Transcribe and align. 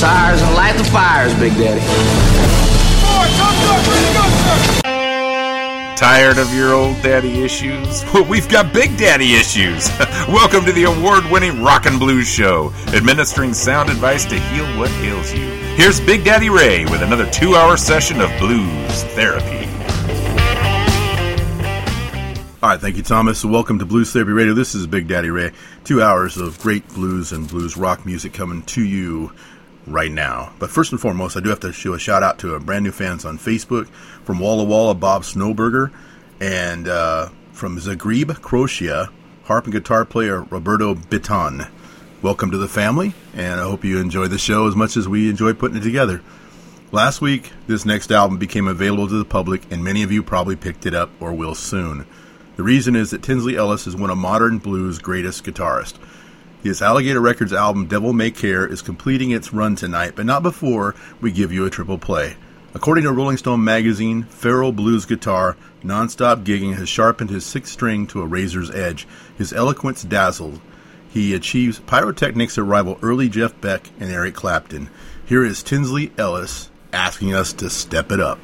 tires 0.00 0.40
and 0.40 0.54
light 0.54 0.74
the 0.78 0.84
fires, 0.84 1.34
Big 1.34 1.52
Daddy. 1.58 1.78
Tired 5.94 6.38
of 6.38 6.54
your 6.54 6.72
old 6.72 7.02
daddy 7.02 7.42
issues? 7.42 8.02
Well, 8.14 8.24
we've 8.24 8.48
got 8.48 8.72
big 8.72 8.96
daddy 8.96 9.34
issues. 9.34 9.90
Welcome 10.28 10.64
to 10.64 10.72
the 10.72 10.84
award 10.84 11.30
winning 11.30 11.62
Rock 11.62 11.84
and 11.84 11.98
Blues 11.98 12.26
Show, 12.26 12.72
administering 12.94 13.52
sound 13.52 13.90
advice 13.90 14.24
to 14.24 14.40
heal 14.40 14.64
what 14.78 14.90
ails 15.02 15.34
you. 15.34 15.44
Here's 15.76 16.00
Big 16.00 16.24
Daddy 16.24 16.48
Ray 16.48 16.86
with 16.86 17.02
another 17.02 17.28
two 17.30 17.54
hour 17.54 17.76
session 17.76 18.22
of 18.22 18.30
blues 18.38 19.02
therapy. 19.12 19.66
All 22.62 22.70
right, 22.70 22.80
thank 22.80 22.96
you, 22.96 23.02
Thomas. 23.02 23.44
Welcome 23.44 23.78
to 23.80 23.84
Blues 23.84 24.14
Therapy 24.14 24.32
Radio. 24.32 24.54
This 24.54 24.74
is 24.74 24.86
Big 24.86 25.08
Daddy 25.08 25.28
Ray. 25.28 25.52
Two 25.84 26.02
hours 26.02 26.38
of 26.38 26.58
great 26.60 26.88
blues 26.88 27.32
and 27.32 27.46
blues 27.46 27.76
rock 27.76 28.06
music 28.06 28.32
coming 28.32 28.62
to 28.62 28.82
you 28.82 29.32
right 29.90 30.10
now. 30.10 30.52
But 30.58 30.70
first 30.70 30.92
and 30.92 31.00
foremost, 31.00 31.36
I 31.36 31.40
do 31.40 31.48
have 31.48 31.60
to 31.60 31.72
show 31.72 31.94
a 31.94 31.98
shout 31.98 32.22
out 32.22 32.38
to 32.40 32.54
our 32.54 32.60
brand 32.60 32.84
new 32.84 32.92
fans 32.92 33.24
on 33.24 33.38
Facebook 33.38 33.88
from 34.24 34.38
Walla 34.38 34.64
Walla, 34.64 34.94
Bob 34.94 35.22
Snowberger, 35.22 35.92
and 36.40 36.88
uh, 36.88 37.28
from 37.52 37.78
Zagreb, 37.78 38.40
Croatia, 38.40 39.10
harp 39.44 39.64
and 39.64 39.72
guitar 39.72 40.04
player 40.04 40.42
Roberto 40.42 40.94
Biton. 40.94 41.68
Welcome 42.22 42.50
to 42.52 42.58
the 42.58 42.68
family, 42.68 43.14
and 43.34 43.60
I 43.60 43.64
hope 43.64 43.84
you 43.84 43.98
enjoy 43.98 44.28
the 44.28 44.38
show 44.38 44.68
as 44.68 44.76
much 44.76 44.96
as 44.96 45.08
we 45.08 45.28
enjoy 45.28 45.54
putting 45.54 45.78
it 45.78 45.82
together. 45.82 46.22
Last 46.92 47.20
week, 47.20 47.52
this 47.66 47.84
next 47.84 48.10
album 48.10 48.38
became 48.38 48.68
available 48.68 49.08
to 49.08 49.18
the 49.18 49.24
public, 49.24 49.62
and 49.70 49.82
many 49.82 50.02
of 50.02 50.12
you 50.12 50.22
probably 50.22 50.56
picked 50.56 50.86
it 50.86 50.94
up 50.94 51.10
or 51.20 51.32
will 51.32 51.54
soon. 51.54 52.06
The 52.56 52.62
reason 52.62 52.94
is 52.94 53.10
that 53.10 53.22
Tinsley 53.22 53.56
Ellis 53.56 53.86
is 53.86 53.96
one 53.96 54.10
of 54.10 54.18
modern 54.18 54.58
blues' 54.58 54.98
greatest 54.98 55.44
guitarists. 55.44 55.98
His 56.62 56.82
Alligator 56.82 57.20
Records 57.20 57.54
album 57.54 57.86
Devil 57.86 58.12
May 58.12 58.30
Care 58.30 58.66
is 58.66 58.82
completing 58.82 59.30
its 59.30 59.52
run 59.52 59.76
tonight, 59.76 60.12
but 60.14 60.26
not 60.26 60.42
before 60.42 60.94
we 61.20 61.32
give 61.32 61.52
you 61.52 61.64
a 61.64 61.70
triple 61.70 61.96
play. 61.96 62.36
According 62.74 63.04
to 63.04 63.12
Rolling 63.12 63.38
Stone 63.38 63.64
magazine, 63.64 64.24
Feral 64.24 64.70
Blues 64.70 65.06
guitar, 65.06 65.56
nonstop 65.82 66.44
gigging 66.44 66.76
has 66.76 66.88
sharpened 66.88 67.30
his 67.30 67.46
sixth 67.46 67.72
string 67.72 68.06
to 68.08 68.20
a 68.20 68.26
razor's 68.26 68.70
edge. 68.70 69.08
His 69.38 69.52
eloquence 69.54 70.02
dazzles. 70.02 70.60
He 71.08 71.34
achieves 71.34 71.80
pyrotechnics 71.80 72.56
that 72.56 72.64
rival 72.64 72.98
early 73.02 73.28
Jeff 73.28 73.58
Beck 73.60 73.88
and 73.98 74.10
Eric 74.10 74.34
Clapton. 74.34 74.90
Here 75.24 75.44
is 75.44 75.62
Tinsley 75.62 76.12
Ellis 76.18 76.70
asking 76.92 77.34
us 77.34 77.52
to 77.54 77.70
step 77.70 78.12
it 78.12 78.20
up. 78.20 78.38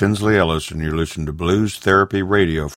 Tinsley 0.00 0.38
Ellis, 0.38 0.70
and 0.70 0.80
you're 0.80 0.96
listening 0.96 1.26
to 1.26 1.32
Blues 1.34 1.78
Therapy 1.78 2.22
Radio. 2.22 2.70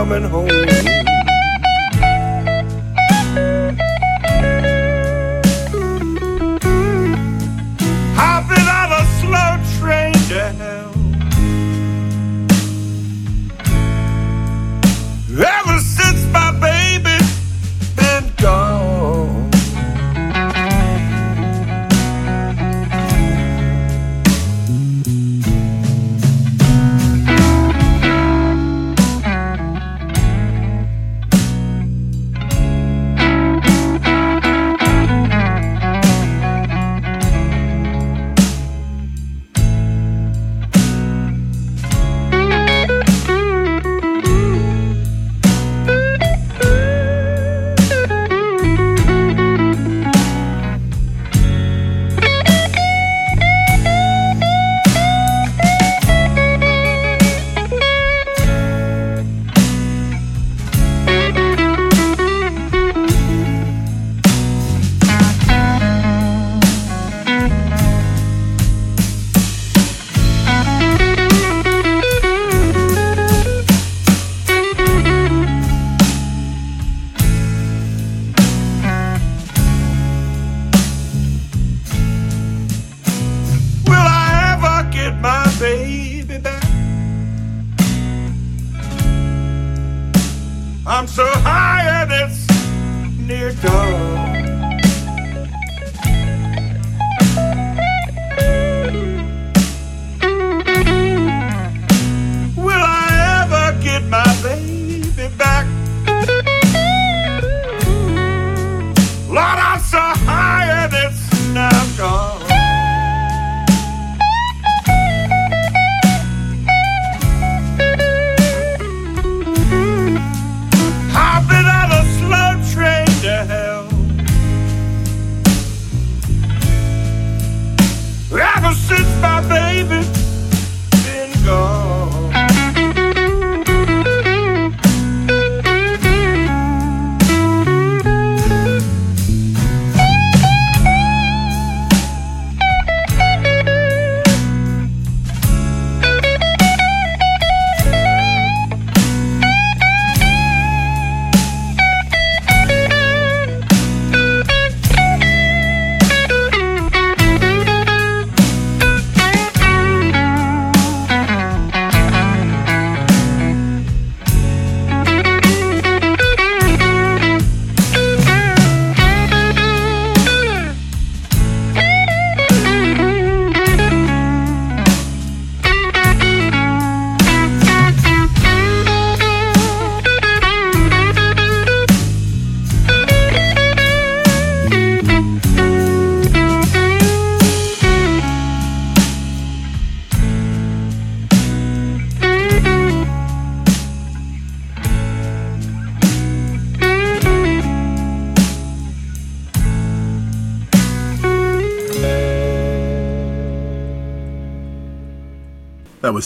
Coming 0.00 0.24
home. 0.30 1.29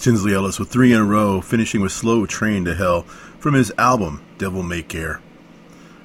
Tinsley 0.05 0.35
Ellis 0.35 0.59
with 0.59 0.69
three 0.69 0.93
in 0.93 1.01
a 1.01 1.05
row, 1.05 1.41
finishing 1.41 1.81
with 1.81 1.91
Slow 1.91 2.27
Train 2.27 2.67
to 2.67 2.75
Hell 2.75 3.05
from 3.39 3.55
his 3.55 3.73
album 3.79 4.23
Devil 4.37 4.63
May 4.63 4.83
Care. 4.83 5.23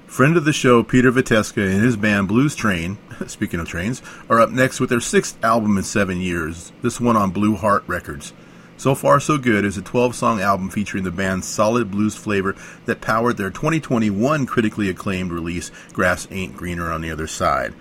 Friend 0.08 0.38
of 0.38 0.46
the 0.46 0.54
show, 0.54 0.84
Peter 0.84 1.12
Veteska 1.12 1.70
and 1.70 1.84
his 1.84 1.98
band 1.98 2.30
Blues 2.30 2.56
Train, 2.56 2.98
speaking 3.28 3.60
of 3.60 3.68
trains, 3.68 4.02
are 4.30 4.40
up 4.40 4.52
next 4.52 4.80
with 4.80 4.90
their 4.90 5.02
sixth 5.02 5.44
album 5.44 5.78
in 5.78 5.84
seven 5.84 6.22
years, 6.22 6.72
this 6.82 7.02
one 7.02 7.18
on 7.18 7.32
Blue 7.32 7.58
Heart 7.58 7.84
Records. 7.88 8.32
So 8.78 8.96
Far 8.96 9.20
So 9.20 9.38
Good 9.38 9.66
is 9.66 9.78
a 9.78 9.82
12 9.82 10.16
song 10.16 10.40
album 10.40 10.70
featuring 10.70 11.04
the 11.04 11.12
band's 11.12 11.46
solid 11.46 11.92
blues 11.92 12.16
flavor 12.16 12.56
that 12.86 13.02
powered 13.02 13.36
their 13.36 13.50
2021 13.50 14.46
critically 14.46 14.90
acclaimed 14.90 15.34
release, 15.34 15.72
Grass 15.92 16.26
Ain't 16.32 16.56
Greener 16.56 16.90
on 16.90 17.02
the 17.02 17.12
Other 17.12 17.28
Side. 17.28 17.74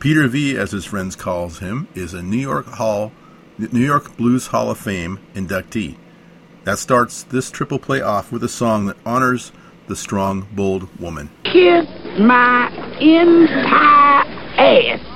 Peter 0.00 0.26
V, 0.26 0.56
as 0.56 0.72
his 0.72 0.84
friends 0.84 1.14
calls 1.14 1.60
him, 1.60 1.86
is 1.94 2.12
a 2.12 2.22
New 2.22 2.38
York 2.38 2.66
Hall 2.66 3.12
New 3.68 3.84
York 3.84 4.16
Blues 4.16 4.48
Hall 4.48 4.70
of 4.70 4.78
Fame 4.78 5.20
inductee. 5.34 5.96
That 6.64 6.78
starts 6.78 7.22
this 7.24 7.50
triple 7.50 7.78
play 7.78 8.00
off 8.00 8.32
with 8.32 8.42
a 8.44 8.48
song 8.48 8.86
that 8.86 8.96
honors 9.04 9.52
the 9.86 9.96
strong, 9.96 10.46
bold 10.52 10.88
woman. 11.00 11.30
Kiss 11.44 11.86
my 12.18 12.68
entire 13.00 14.24
ass. 14.56 15.09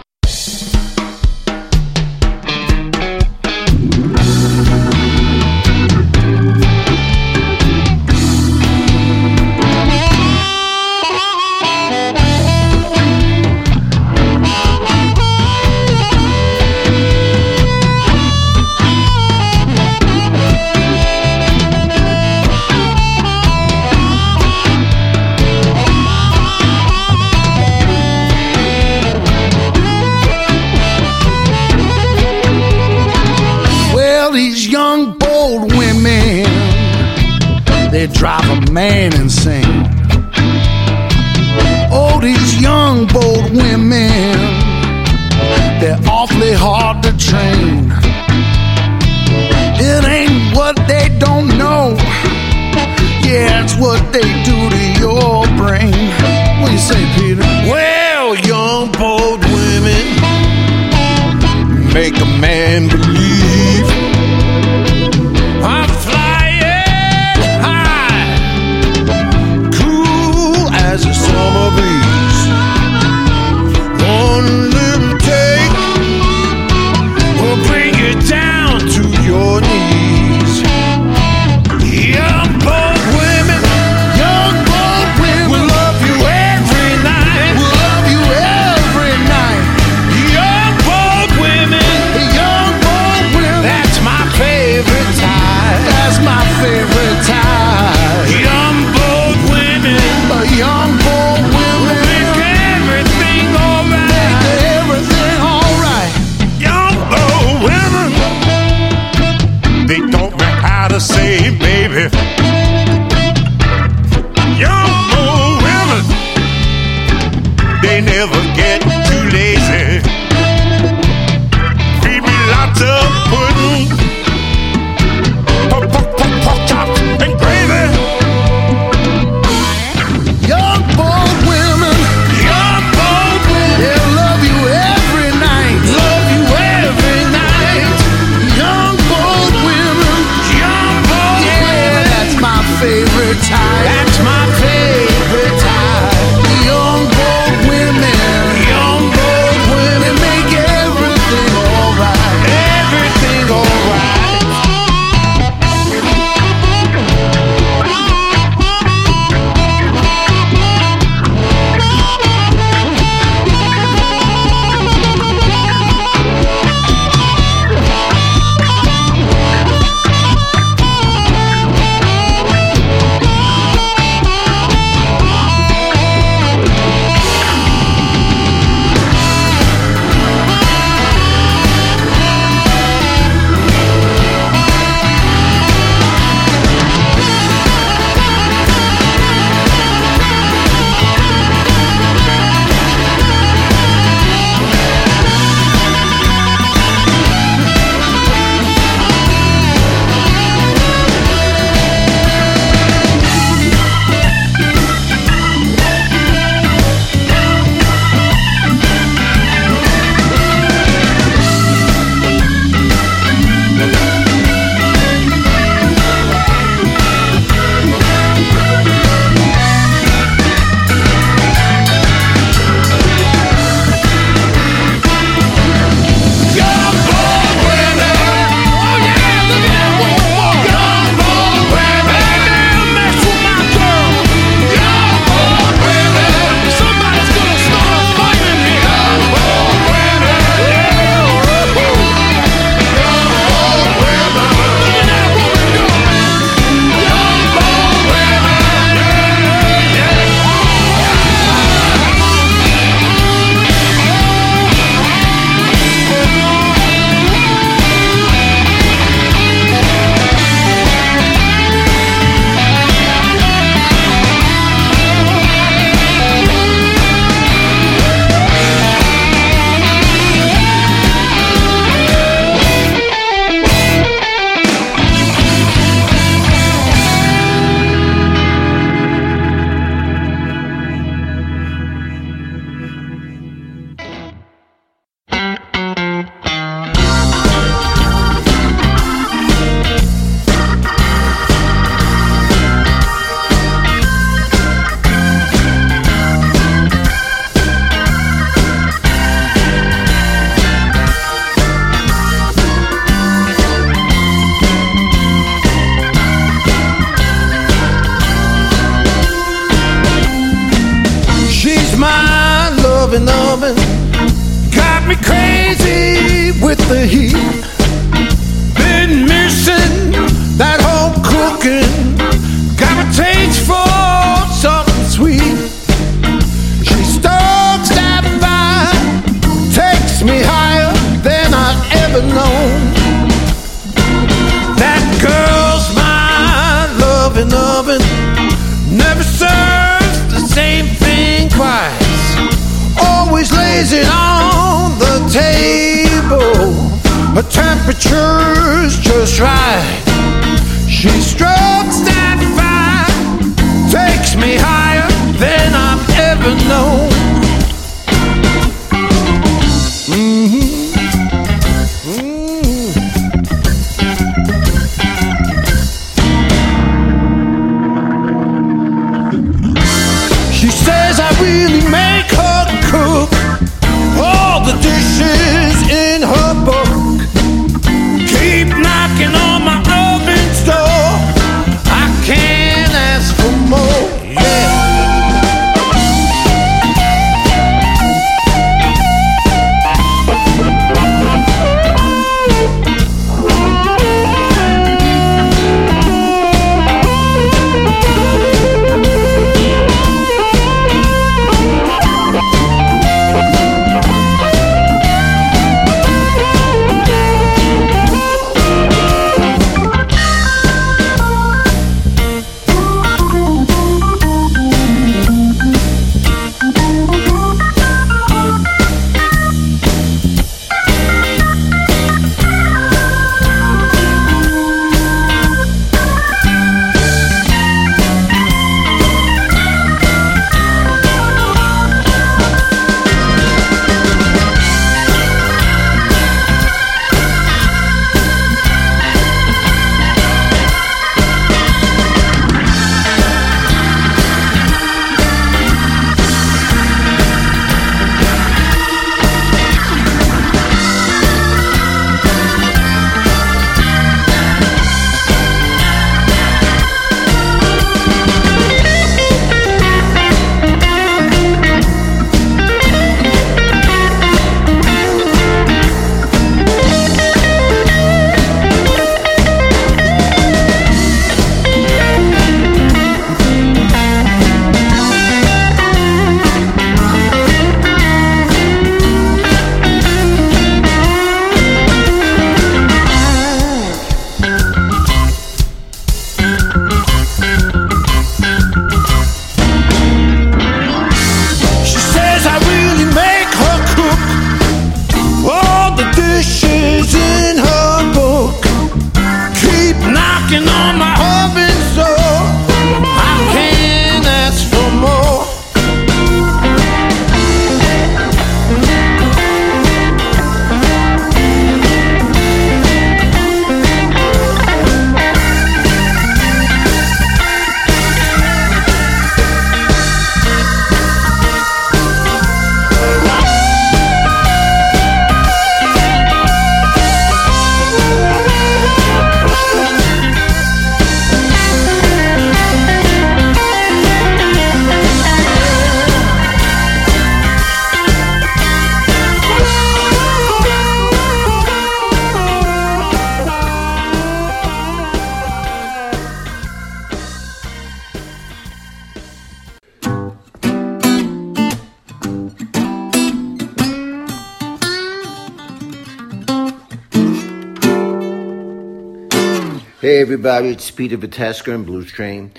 everybody. 560.55 560.73
It's 560.73 560.91
Peter 560.93 561.19
Veteska 561.19 561.75
and 561.75 561.85
Blues 561.85 562.13
Train. 562.13 562.53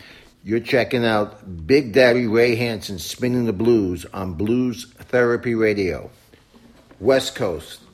You're 0.44 0.60
checking 0.60 1.06
out 1.06 1.66
Big 1.66 1.94
Daddy 1.94 2.28
Ray 2.28 2.56
Hansen 2.56 3.00
spinning 3.00 3.46
the 3.46 3.54
blues 3.54 4.06
on 4.14 4.34
Blues 4.34 4.92
Therapy 5.00 5.56
Radio, 5.56 6.12
West 7.00 7.36
Coast. 7.36 7.85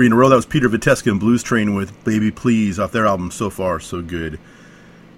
Three 0.00 0.06
in 0.06 0.14
a 0.14 0.16
row, 0.16 0.30
that 0.30 0.36
was 0.36 0.46
Peter 0.46 0.70
Veteska 0.70 1.10
and 1.10 1.20
Blues 1.20 1.42
Train 1.42 1.74
with 1.74 2.04
Baby 2.04 2.30
Please 2.30 2.78
off 2.80 2.90
their 2.90 3.04
album 3.04 3.30
So 3.30 3.50
Far, 3.50 3.80
So 3.80 4.00
Good. 4.00 4.40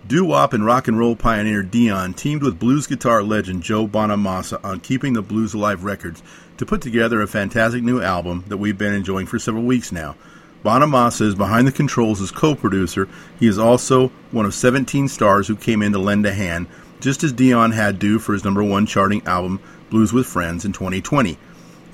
Doo 0.09 0.25
wop 0.25 0.53
and 0.53 0.67
rock 0.67 0.89
and 0.89 0.99
roll 0.99 1.15
pioneer 1.15 1.63
Dion 1.63 2.15
teamed 2.15 2.43
with 2.43 2.59
blues 2.59 2.89
guitar 2.89 3.23
legend 3.23 3.63
Joe 3.63 3.87
Bonamassa 3.87 4.59
on 4.65 4.81
Keeping 4.81 5.13
the 5.13 5.23
Blues 5.23 5.55
Alive 5.55 5.85
Records 5.85 6.21
to 6.57 6.67
put 6.67 6.83
together 6.83 7.23
a 7.23 7.29
fantastic 7.29 7.85
new 7.85 8.03
album 8.03 8.43
that 8.49 8.57
we've 8.57 8.77
been 8.77 8.93
enjoying 8.93 9.27
for 9.27 9.39
several 9.39 9.63
weeks 9.63 9.93
now. 9.93 10.17
Bonamassa 10.65 11.27
is 11.27 11.37
behind 11.37 11.69
the 11.69 11.71
controls 11.71 12.21
as 12.21 12.33
co 12.33 12.57
producer. 12.57 13.09
He 13.39 13.47
is 13.47 13.61
also 13.61 14.09
one 14.33 14.47
of 14.47 14.53
17 14.53 15.07
stars 15.07 15.47
who 15.47 15.55
came 15.55 15.81
in 15.83 15.93
to 15.93 16.01
lend 16.01 16.27
a 16.27 16.35
hand, 16.35 16.67
just 16.99 17.23
as 17.23 17.33
Dion 17.33 17.71
had 17.71 18.01
do 18.01 18.19
for 18.19 18.33
his 18.33 18.43
number 18.43 18.65
one 18.65 18.87
charting 18.87 19.25
album, 19.27 19.61
Blues 19.91 20.13
with 20.13 20.27
Friends, 20.27 20.65
in 20.65 20.73
2020. 20.73 21.39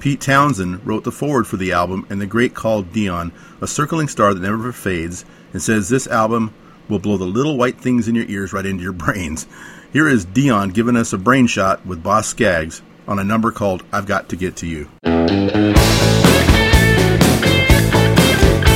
Pete 0.00 0.20
Townshend 0.20 0.87
wrote 0.87 1.02
the 1.02 1.11
foreword 1.11 1.46
for 1.46 1.56
the 1.56 1.72
album, 1.72 2.06
and 2.08 2.20
the 2.20 2.26
great 2.26 2.54
called 2.54 2.92
Dion 2.92 3.32
a 3.61 3.66
circling 3.66 4.06
star 4.06 4.32
that 4.32 4.40
never 4.40 4.72
fades, 4.72 5.24
and 5.52 5.61
says 5.61 5.88
this 5.88 6.06
album 6.06 6.54
will 6.88 7.00
blow 7.00 7.16
the 7.16 7.24
little 7.24 7.56
white 7.56 7.80
things 7.80 8.06
in 8.06 8.14
your 8.14 8.26
ears 8.26 8.52
right 8.52 8.64
into 8.64 8.82
your 8.82 8.92
brains. 8.92 9.46
Here 9.92 10.06
is 10.08 10.24
Dion 10.24 10.70
giving 10.70 10.96
us 10.96 11.12
a 11.12 11.18
brain 11.18 11.46
shot 11.48 11.84
with 11.84 12.02
Boz 12.02 12.26
Scaggs 12.26 12.82
on 13.08 13.18
a 13.18 13.24
number 13.24 13.50
called 13.50 13.82
I've 13.92 14.06
Got 14.06 14.28
to 14.28 14.37
Get 14.37 14.56
to 14.56 14.66
You. 14.66 14.88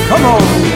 Come 0.07 0.25
on. 0.25 0.72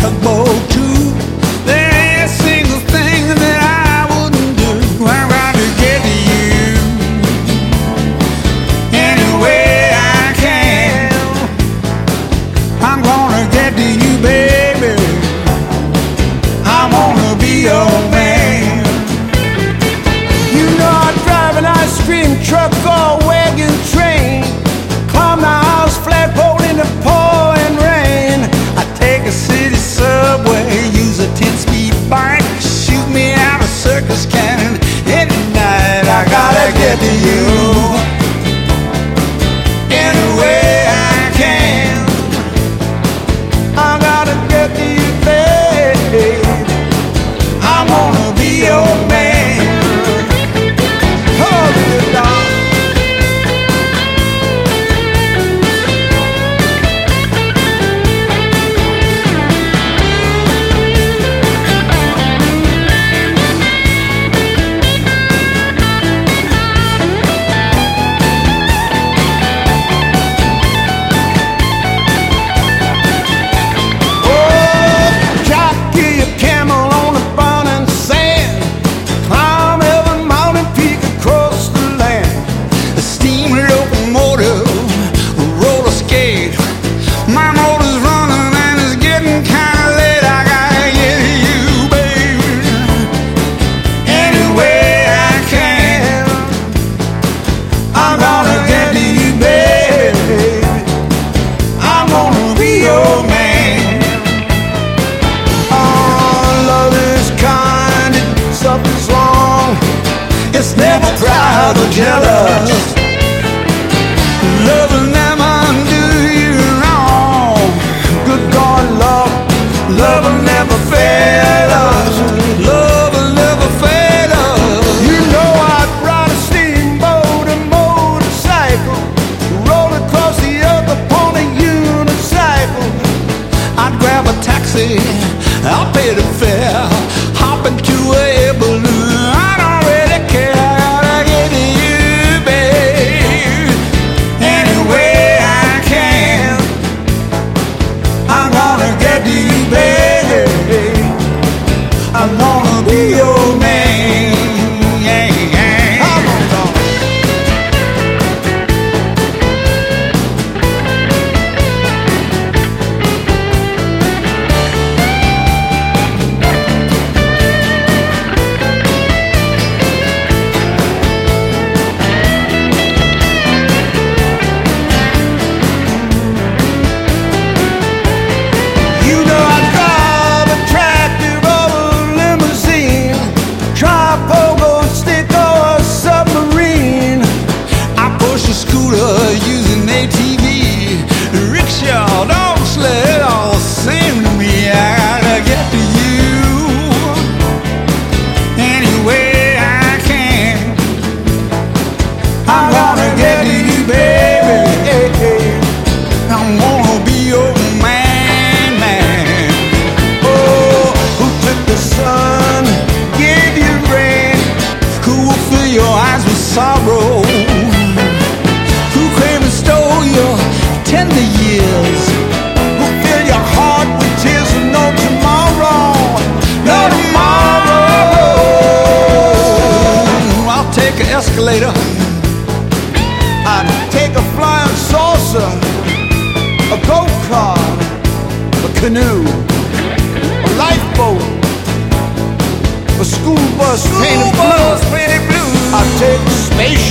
Tugboat 0.00 0.37
too. 0.37 0.37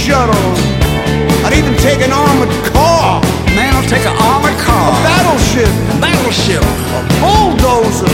shuttle. 0.08 0.56
I'd 1.44 1.52
even 1.52 1.76
take 1.84 2.00
an 2.00 2.14
armored 2.14 2.48
car. 2.72 3.20
Man, 3.60 3.76
I'll 3.76 3.90
take 3.92 4.06
an 4.08 4.16
armored 4.16 4.56
car. 4.64 4.88
A 4.88 5.04
battleship. 5.04 5.68
A 5.68 6.00
battleship. 6.00 6.64
A 6.96 7.02
bulldozer. 7.20 8.14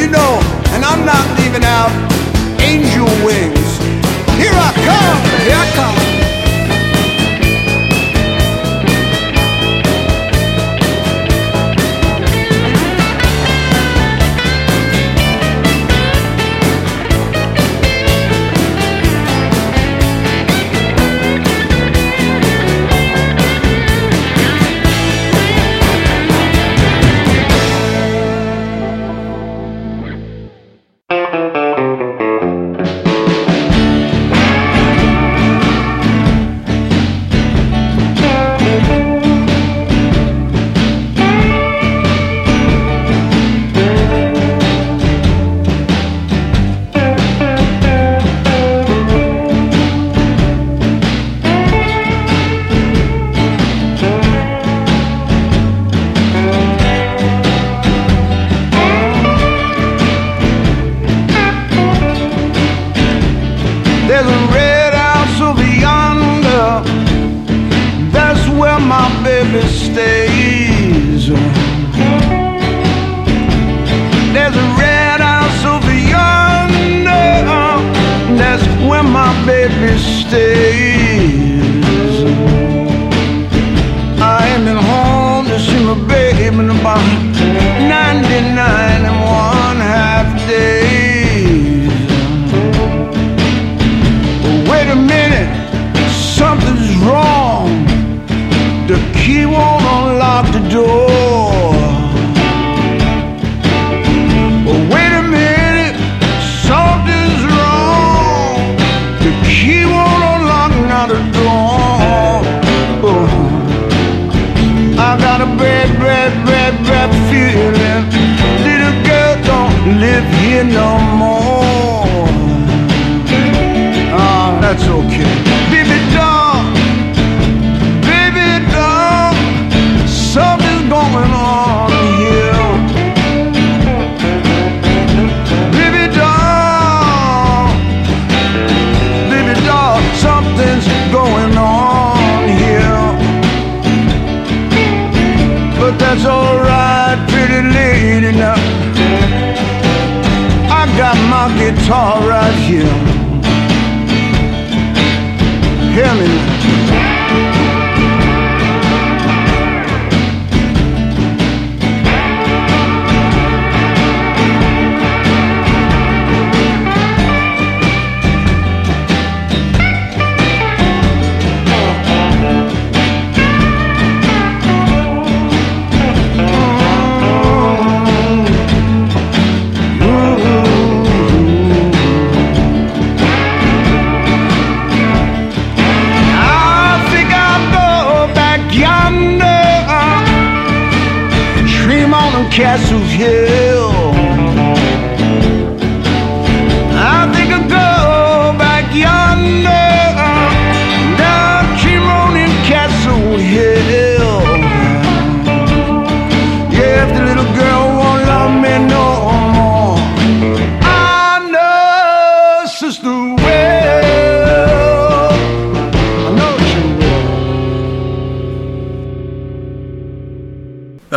You 0.00 0.08
know, 0.08 0.32
and 0.72 0.82
I'm 0.82 1.04
not 1.04 1.24
leaving 1.36 1.64
out 1.64 1.92
angel 2.64 3.04
wings. 3.20 3.70
Here 4.40 4.56
I 4.56 4.72
come. 4.88 5.18
Here 5.44 5.60
I 5.60 5.66
come. 5.76 6.19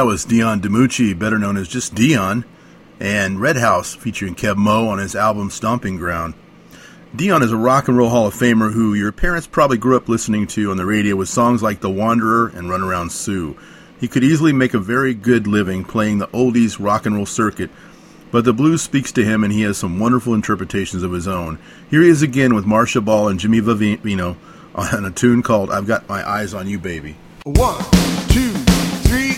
That 0.03 0.07
was 0.07 0.25
Dion 0.25 0.59
DiMucci, 0.59 1.17
better 1.17 1.39
known 1.39 1.55
as 1.55 1.69
just 1.69 1.95
Dion, 1.95 2.43
and 2.99 3.39
Red 3.39 3.55
House 3.55 3.95
featuring 3.95 4.35
Keb' 4.35 4.57
Mo' 4.57 4.89
on 4.89 4.97
his 4.97 5.15
album 5.15 5.49
Stomping 5.49 5.95
Ground. 5.95 6.33
Dion 7.15 7.41
is 7.41 7.53
a 7.53 7.57
rock 7.57 7.87
and 7.87 7.97
roll 7.97 8.09
Hall 8.09 8.27
of 8.27 8.33
Famer 8.33 8.73
who 8.73 8.93
your 8.93 9.13
parents 9.13 9.47
probably 9.47 9.77
grew 9.77 9.95
up 9.95 10.09
listening 10.09 10.45
to 10.47 10.71
on 10.71 10.75
the 10.75 10.85
radio 10.85 11.15
with 11.15 11.29
songs 11.29 11.63
like 11.63 11.79
The 11.79 11.89
Wanderer 11.89 12.49
and 12.49 12.69
Run 12.69 12.81
Around 12.81 13.13
Sue. 13.13 13.57
He 13.97 14.09
could 14.09 14.25
easily 14.25 14.51
make 14.51 14.73
a 14.73 14.77
very 14.77 15.13
good 15.13 15.47
living 15.47 15.85
playing 15.85 16.17
the 16.17 16.27
oldies 16.27 16.83
rock 16.83 17.05
and 17.05 17.15
roll 17.15 17.25
circuit, 17.25 17.69
but 18.29 18.43
the 18.43 18.51
blues 18.51 18.81
speaks 18.81 19.13
to 19.13 19.23
him 19.23 19.41
and 19.41 19.53
he 19.53 19.61
has 19.61 19.77
some 19.77 19.99
wonderful 19.99 20.33
interpretations 20.33 21.03
of 21.03 21.13
his 21.13 21.29
own. 21.29 21.59
Here 21.89 22.01
he 22.01 22.09
is 22.09 22.21
again 22.21 22.53
with 22.53 22.65
Marcia 22.65 22.99
Ball 22.99 23.29
and 23.29 23.39
Jimmy 23.39 23.61
Vivino 23.61 24.35
on 24.75 25.05
a 25.05 25.11
tune 25.11 25.41
called 25.43 25.71
I've 25.71 25.87
Got 25.87 26.09
My 26.09 26.29
Eyes 26.29 26.53
on 26.53 26.67
You, 26.67 26.77
Baby. 26.77 27.15
One, 27.45 27.81
two, 28.27 28.51
three, 29.07 29.37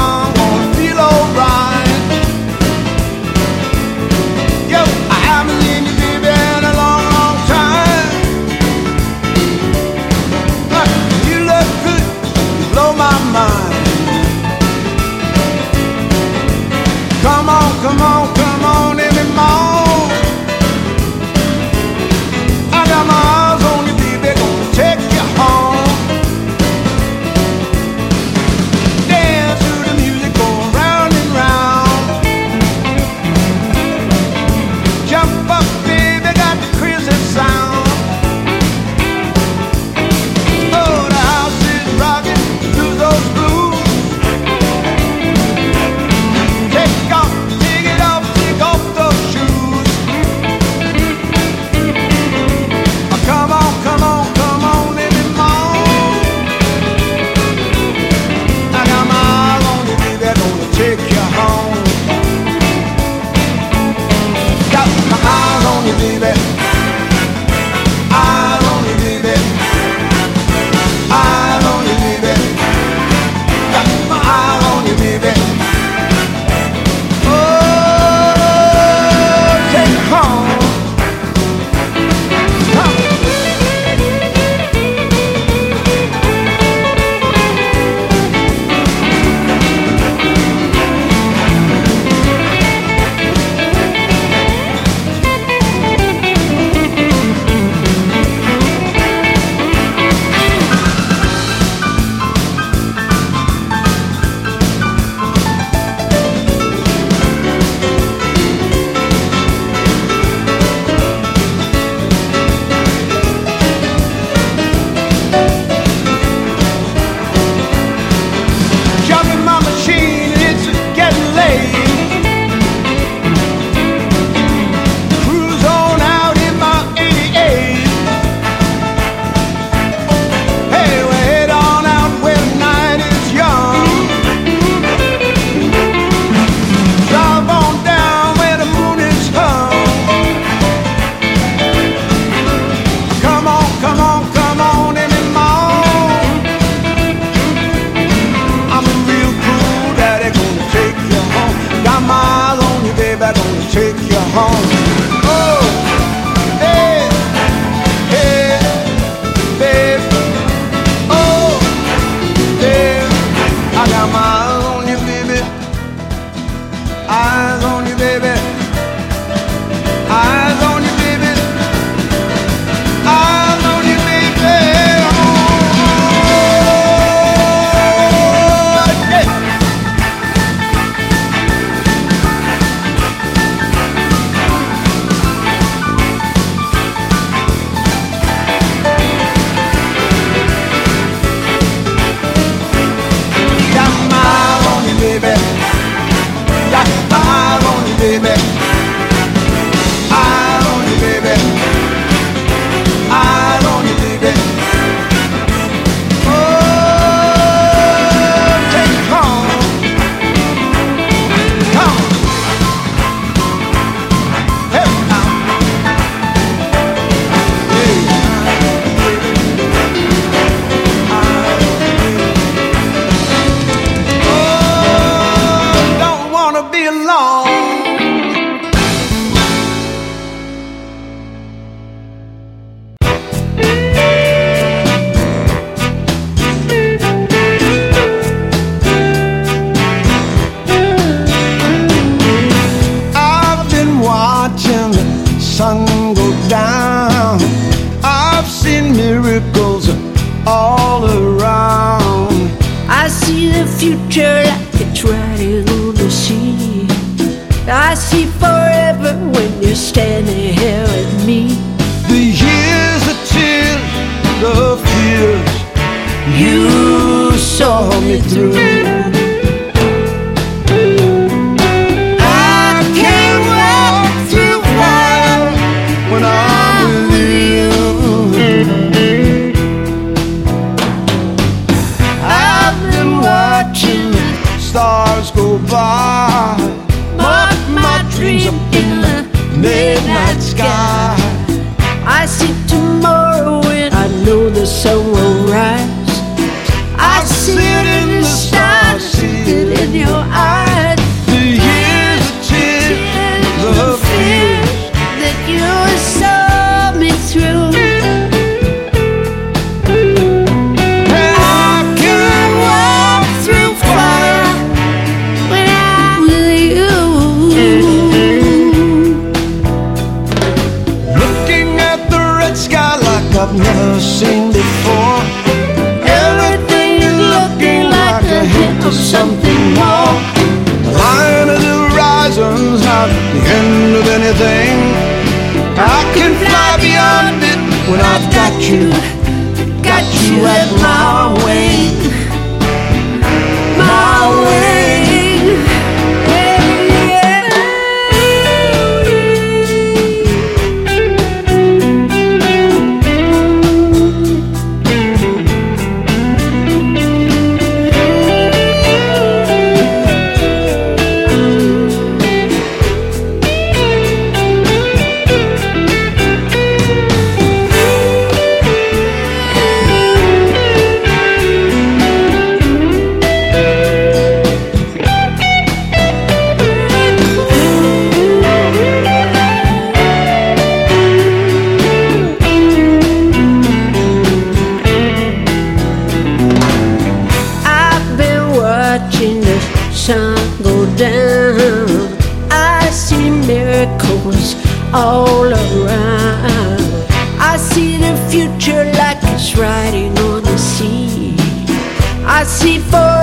Ah, 402.33 402.43
assim 402.43 402.81
foi. 402.89 403.20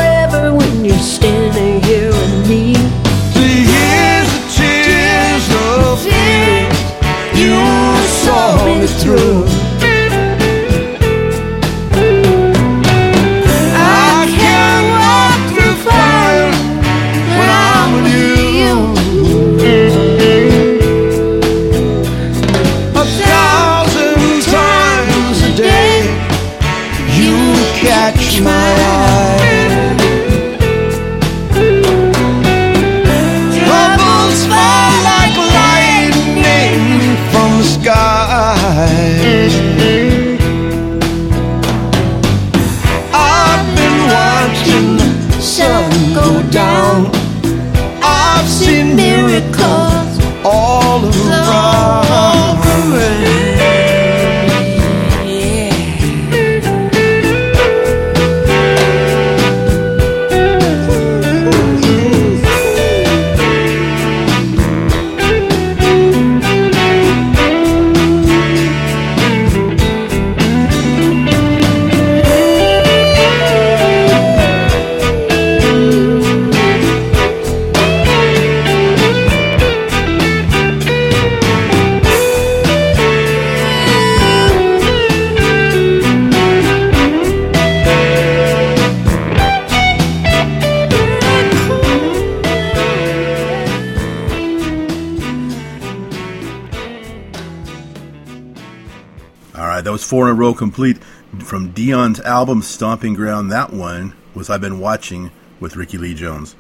row 100.38 100.54
complete 100.54 100.98
from 101.40 101.72
Dion's 101.72 102.20
album 102.20 102.62
Stomping 102.62 103.14
Ground. 103.14 103.50
That 103.50 103.72
one 103.72 104.14
was 104.34 104.48
I've 104.48 104.60
Been 104.60 104.78
Watching 104.78 105.32
with 105.58 105.76
Rickie 105.76 105.98
Lee 105.98 106.14
Jones. 106.14 106.54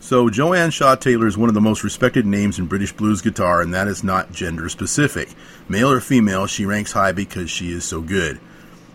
So, 0.00 0.30
Joanne 0.30 0.70
Shaw 0.70 0.96
Taylor 0.96 1.26
is 1.26 1.36
one 1.36 1.48
of 1.48 1.54
the 1.54 1.60
most 1.60 1.84
respected 1.84 2.26
names 2.26 2.58
in 2.58 2.66
British 2.66 2.92
blues 2.92 3.20
guitar, 3.20 3.60
and 3.60 3.72
that 3.72 3.86
is 3.86 4.02
not 4.02 4.32
gender 4.32 4.68
specific. 4.68 5.28
Male 5.68 5.92
or 5.92 6.00
female, 6.00 6.46
she 6.46 6.64
ranks 6.64 6.92
high 6.92 7.12
because 7.12 7.50
she 7.50 7.70
is 7.70 7.84
so 7.84 8.00
good. 8.00 8.40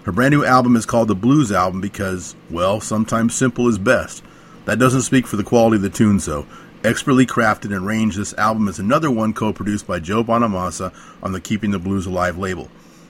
Her 0.03 0.11
brand 0.11 0.33
new 0.33 0.43
album 0.43 0.75
is 0.75 0.85
called 0.85 1.07
The 1.07 1.15
Blues 1.15 1.51
Album 1.51 1.79
because, 1.79 2.35
well, 2.49 2.81
sometimes 2.81 3.35
simple 3.35 3.67
is 3.67 3.77
best. 3.77 4.23
That 4.65 4.79
doesn't 4.79 5.01
speak 5.01 5.27
for 5.27 5.37
the 5.37 5.43
quality 5.43 5.77
of 5.77 5.83
the 5.83 5.89
tunes, 5.89 6.25
though. 6.25 6.45
Expertly 6.83 7.25
crafted 7.25 7.65
and 7.65 7.85
arranged, 7.85 8.17
this 8.17 8.33
album 8.33 8.67
is 8.67 8.79
another 8.79 9.11
one 9.11 9.33
co 9.33 9.53
produced 9.53 9.87
by 9.87 9.99
Joe 9.99 10.23
Bonamassa 10.23 10.93
on 11.21 11.31
the 11.31 11.41
Keeping 11.41 11.71
the 11.71 11.79
Blues 11.79 12.05
Alive 12.05 12.37
label. 12.37 12.69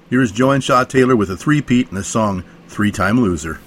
Here's 0.10 0.32
Joanne 0.32 0.62
Shaw 0.62 0.86
Taylor 0.86 1.18
with 1.18 1.30
a 1.30 1.36
three-peat 1.36 1.90
and 1.90 1.98
the 1.98 2.04
song 2.04 2.46
Three 2.70 2.92
Time 2.92 3.20
Loser. 3.20 3.60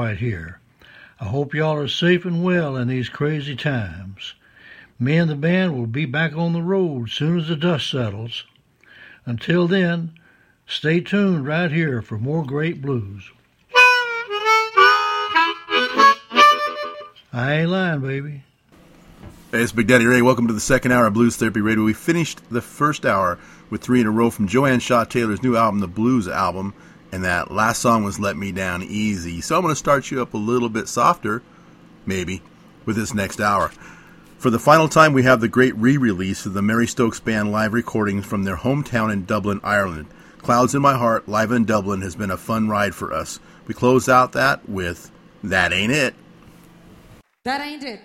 Musselwhite 0.00 0.18
here. 0.18 0.60
I 1.20 1.26
hope 1.26 1.54
y'all 1.54 1.76
are 1.76 1.88
safe 1.88 2.24
and 2.24 2.42
well 2.42 2.76
in 2.76 2.88
these 2.88 3.08
crazy 3.10 3.54
times. 3.54 4.34
Me 4.98 5.16
and 5.16 5.30
the 5.30 5.36
band 5.36 5.76
will 5.76 5.86
be 5.86 6.06
back 6.06 6.34
on 6.34 6.52
the 6.52 6.62
road 6.62 7.10
soon 7.10 7.38
as 7.38 7.48
the 7.48 7.56
dust 7.56 7.90
settles. 7.90 8.44
Until 9.26 9.68
then, 9.68 10.12
stay 10.66 11.00
tuned 11.00 11.46
right 11.46 11.70
here 11.70 12.00
for 12.00 12.18
more 12.18 12.44
great 12.44 12.80
blues. 12.80 13.30
I 17.32 17.60
ain't 17.60 17.70
lying, 17.70 18.00
baby. 18.00 18.42
Hey, 19.52 19.62
it's 19.62 19.72
Big 19.72 19.86
Daddy 19.86 20.06
Ray. 20.06 20.22
Welcome 20.22 20.46
to 20.46 20.54
the 20.54 20.60
second 20.60 20.92
hour 20.92 21.06
of 21.06 21.14
Blues 21.14 21.36
Therapy 21.36 21.60
Radio. 21.60 21.84
We 21.84 21.92
finished 21.92 22.40
the 22.50 22.62
first 22.62 23.04
hour 23.04 23.38
with 23.68 23.82
three 23.82 24.00
in 24.00 24.06
a 24.06 24.10
row 24.10 24.30
from 24.30 24.48
Joanne 24.48 24.80
Shaw 24.80 25.04
Taylor's 25.04 25.42
new 25.42 25.56
album, 25.56 25.80
the 25.80 25.88
Blues 25.88 26.26
album, 26.26 26.74
and 27.12 27.24
that 27.24 27.50
last 27.50 27.80
song 27.80 28.04
was 28.04 28.20
Let 28.20 28.36
Me 28.36 28.52
Down 28.52 28.82
Easy. 28.82 29.40
So 29.40 29.56
I'm 29.56 29.62
going 29.62 29.72
to 29.72 29.78
start 29.78 30.10
you 30.10 30.22
up 30.22 30.34
a 30.34 30.38
little 30.38 30.68
bit 30.68 30.88
softer, 30.88 31.42
maybe, 32.06 32.42
with 32.84 32.96
this 32.96 33.14
next 33.14 33.40
hour. 33.40 33.68
For 34.38 34.50
the 34.50 34.58
final 34.58 34.88
time, 34.88 35.12
we 35.12 35.24
have 35.24 35.40
the 35.40 35.48
great 35.48 35.76
re 35.76 35.96
release 35.96 36.46
of 36.46 36.54
the 36.54 36.62
Mary 36.62 36.86
Stokes 36.86 37.20
Band 37.20 37.52
live 37.52 37.72
recordings 37.72 38.24
from 38.24 38.44
their 38.44 38.56
hometown 38.56 39.12
in 39.12 39.24
Dublin, 39.24 39.60
Ireland. 39.62 40.06
Clouds 40.38 40.74
in 40.74 40.80
My 40.80 40.94
Heart, 40.94 41.28
live 41.28 41.52
in 41.52 41.66
Dublin, 41.66 42.00
has 42.00 42.16
been 42.16 42.30
a 42.30 42.38
fun 42.38 42.68
ride 42.68 42.94
for 42.94 43.12
us. 43.12 43.38
We 43.66 43.74
close 43.74 44.08
out 44.08 44.32
that 44.32 44.68
with 44.68 45.10
That 45.44 45.72
Ain't 45.72 45.92
It. 45.92 46.14
That 47.44 47.60
ain't 47.62 47.84
it. 47.84 48.00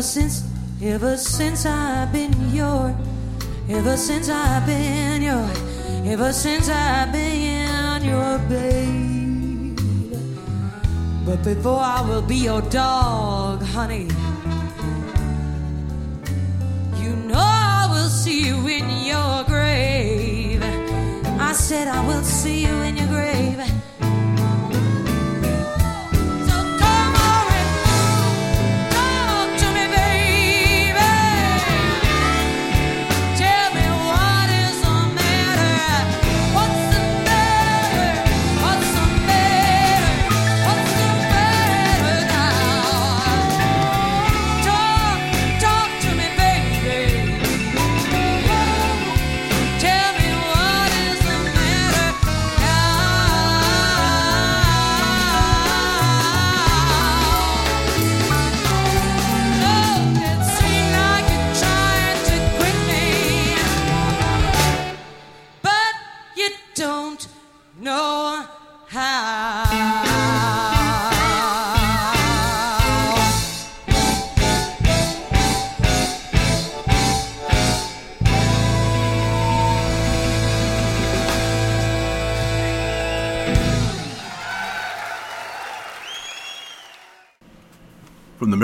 Ever 0.00 0.08
since, 0.08 0.44
ever 0.82 1.16
since 1.18 1.66
I've 1.66 2.10
been 2.10 2.32
your, 2.54 2.96
ever 3.68 3.98
since 3.98 4.30
I've 4.30 4.64
been 4.64 5.20
your, 5.20 5.46
ever 6.10 6.32
since 6.32 6.70
I've 6.70 7.12
been 7.12 8.02
your 8.02 8.38
babe. 8.48 9.78
But 11.26 11.44
before 11.44 11.80
I 11.80 12.00
will 12.08 12.22
be 12.22 12.36
your 12.36 12.62
dog, 12.62 13.62
honey, 13.62 14.08
you 16.96 17.14
know 17.28 17.36
I 17.36 17.86
will 17.90 18.08
see 18.08 18.46
you 18.46 18.56
in 18.68 19.04
your 19.04 19.44
grave. 19.44 20.62
I 21.38 21.52
said 21.52 21.88
I 21.88 22.00
will 22.06 22.22
see 22.22 22.62
you 22.62 22.74
in 22.88 22.96
your 22.96 23.08
grave. 23.08 23.79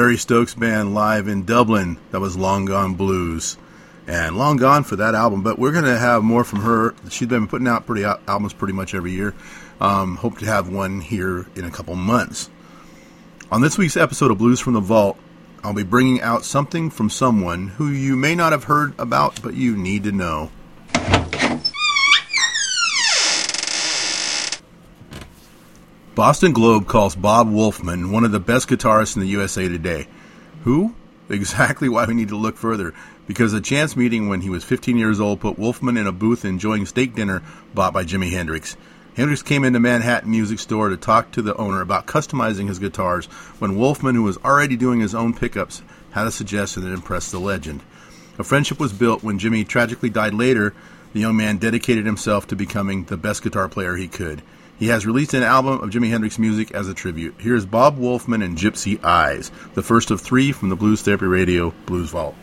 Mary 0.06 0.18
Stokes 0.18 0.54
Band 0.54 0.94
live 0.94 1.26
in 1.26 1.44
Dublin, 1.44 1.98
that 2.12 2.20
was 2.20 2.36
Long 2.36 2.64
Gone 2.64 2.94
Blues. 2.94 3.56
And 4.06 4.38
long 4.38 4.56
gone 4.56 4.84
for 4.84 4.94
that 4.94 5.16
album, 5.16 5.42
but 5.42 5.58
we're 5.58 5.72
going 5.72 5.84
to 5.84 5.98
have 5.98 6.22
more 6.22 6.44
from 6.44 6.60
her. 6.60 6.94
She's 7.10 7.26
been 7.26 7.48
putting 7.48 7.66
out 7.66 7.86
pretty 7.86 8.04
al- 8.04 8.20
albums 8.28 8.52
pretty 8.52 8.72
much 8.72 8.94
every 8.94 9.10
year. 9.10 9.34
Um, 9.80 10.14
hope 10.14 10.38
to 10.38 10.46
have 10.46 10.68
one 10.68 11.00
here 11.00 11.48
in 11.56 11.64
a 11.64 11.72
couple 11.72 11.96
months. 11.96 12.48
On 13.50 13.62
this 13.62 13.76
week's 13.76 13.96
episode 13.96 14.30
of 14.30 14.38
Blues 14.38 14.60
from 14.60 14.74
the 14.74 14.80
Vault, 14.80 15.18
I'll 15.64 15.74
be 15.74 15.82
bringing 15.82 16.20
out 16.20 16.44
something 16.44 16.88
from 16.88 17.10
someone 17.10 17.66
who 17.66 17.88
you 17.88 18.14
may 18.14 18.36
not 18.36 18.52
have 18.52 18.62
heard 18.62 18.96
about, 19.00 19.42
but 19.42 19.54
you 19.54 19.76
need 19.76 20.04
to 20.04 20.12
know. 20.12 20.52
Boston 26.16 26.52
Globe 26.52 26.86
calls 26.86 27.14
Bob 27.14 27.50
Wolfman 27.50 28.10
one 28.10 28.24
of 28.24 28.32
the 28.32 28.40
best 28.40 28.70
guitarists 28.70 29.16
in 29.16 29.20
the 29.20 29.28
USA 29.28 29.68
today. 29.68 30.08
Who? 30.64 30.94
Exactly 31.28 31.90
why 31.90 32.06
we 32.06 32.14
need 32.14 32.28
to 32.28 32.38
look 32.38 32.56
further. 32.56 32.94
Because 33.26 33.52
a 33.52 33.60
chance 33.60 33.98
meeting 33.98 34.26
when 34.26 34.40
he 34.40 34.48
was 34.48 34.64
15 34.64 34.96
years 34.96 35.20
old 35.20 35.40
put 35.40 35.58
Wolfman 35.58 35.98
in 35.98 36.06
a 36.06 36.12
booth 36.12 36.46
enjoying 36.46 36.86
steak 36.86 37.14
dinner 37.14 37.42
bought 37.74 37.92
by 37.92 38.02
Jimi 38.02 38.30
Hendrix. 38.30 38.78
Hendrix 39.14 39.42
came 39.42 39.62
into 39.62 39.78
Manhattan 39.78 40.30
Music 40.30 40.58
Store 40.58 40.88
to 40.88 40.96
talk 40.96 41.32
to 41.32 41.42
the 41.42 41.54
owner 41.56 41.82
about 41.82 42.06
customizing 42.06 42.68
his 42.68 42.78
guitars 42.78 43.26
when 43.58 43.76
Wolfman, 43.76 44.14
who 44.14 44.22
was 44.22 44.38
already 44.38 44.78
doing 44.78 45.00
his 45.00 45.14
own 45.14 45.34
pickups, 45.34 45.82
had 46.12 46.26
a 46.26 46.30
suggestion 46.30 46.82
that 46.82 46.94
impressed 46.94 47.30
the 47.30 47.38
legend. 47.38 47.82
A 48.38 48.42
friendship 48.42 48.80
was 48.80 48.94
built 48.94 49.22
when 49.22 49.38
Jimi 49.38 49.68
tragically 49.68 50.08
died 50.08 50.32
later. 50.32 50.72
The 51.12 51.20
young 51.20 51.36
man 51.36 51.58
dedicated 51.58 52.06
himself 52.06 52.46
to 52.46 52.56
becoming 52.56 53.04
the 53.04 53.18
best 53.18 53.42
guitar 53.42 53.68
player 53.68 53.96
he 53.96 54.08
could. 54.08 54.40
He 54.78 54.88
has 54.88 55.06
released 55.06 55.32
an 55.32 55.42
album 55.42 55.80
of 55.80 55.90
Jimi 55.90 56.10
Hendrix 56.10 56.38
music 56.38 56.70
as 56.72 56.86
a 56.86 56.94
tribute. 56.94 57.36
Here's 57.38 57.64
Bob 57.64 57.96
Wolfman 57.96 58.42
and 58.42 58.58
Gypsy 58.58 59.02
Eyes, 59.02 59.50
the 59.74 59.82
first 59.82 60.10
of 60.10 60.20
three 60.20 60.52
from 60.52 60.68
the 60.68 60.76
Blues 60.76 61.00
Therapy 61.00 61.26
Radio 61.26 61.72
Blues 61.86 62.10
Vault. 62.10 62.34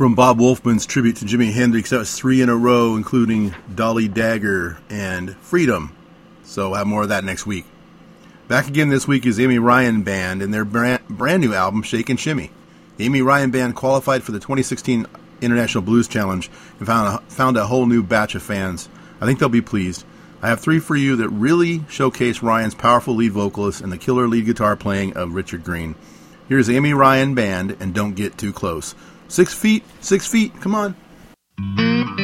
from 0.00 0.14
Bob 0.14 0.40
Wolfman's 0.40 0.86
tribute 0.86 1.16
to 1.16 1.26
Jimi 1.26 1.52
Hendrix. 1.52 1.90
That 1.90 1.98
was 1.98 2.14
three 2.14 2.40
in 2.40 2.48
a 2.48 2.56
row, 2.56 2.96
including 2.96 3.54
Dolly 3.74 4.08
Dagger 4.08 4.78
and 4.88 5.36
Freedom. 5.36 5.94
So 6.42 6.70
we'll 6.70 6.78
have 6.78 6.86
more 6.86 7.02
of 7.02 7.10
that 7.10 7.22
next 7.22 7.44
week. 7.44 7.66
Back 8.48 8.66
again 8.66 8.88
this 8.88 9.06
week 9.06 9.26
is 9.26 9.38
Amy 9.38 9.58
Ryan 9.58 10.02
Band 10.02 10.40
and 10.40 10.54
their 10.54 10.64
brand, 10.64 11.06
brand 11.06 11.42
new 11.42 11.52
album, 11.52 11.82
Shake 11.82 12.08
and 12.08 12.18
Shimmy. 12.18 12.50
The 12.96 13.04
Amy 13.04 13.20
Ryan 13.20 13.50
Band 13.50 13.76
qualified 13.76 14.22
for 14.22 14.32
the 14.32 14.38
2016 14.38 15.04
International 15.42 15.82
Blues 15.82 16.08
Challenge 16.08 16.48
and 16.78 16.86
found 16.86 17.16
a, 17.16 17.30
found 17.30 17.58
a 17.58 17.66
whole 17.66 17.84
new 17.84 18.02
batch 18.02 18.34
of 18.34 18.42
fans. 18.42 18.88
I 19.20 19.26
think 19.26 19.38
they'll 19.38 19.50
be 19.50 19.60
pleased. 19.60 20.06
I 20.40 20.48
have 20.48 20.60
three 20.60 20.78
for 20.78 20.96
you 20.96 21.16
that 21.16 21.28
really 21.28 21.84
showcase 21.90 22.42
Ryan's 22.42 22.74
powerful 22.74 23.16
lead 23.16 23.32
vocalist 23.32 23.82
and 23.82 23.92
the 23.92 23.98
killer 23.98 24.26
lead 24.26 24.46
guitar 24.46 24.76
playing 24.76 25.18
of 25.18 25.34
Richard 25.34 25.62
Green. 25.62 25.94
Here's 26.48 26.70
Amy 26.70 26.94
Ryan 26.94 27.34
Band 27.34 27.76
and 27.80 27.94
Don't 27.94 28.14
Get 28.14 28.38
Too 28.38 28.54
Close. 28.54 28.94
Six 29.30 29.54
feet, 29.54 29.84
six 30.00 30.26
feet, 30.26 30.52
come 30.60 30.74
on. 30.74 32.19